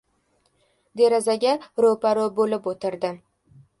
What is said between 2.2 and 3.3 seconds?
bo‘lib o‘tirdi.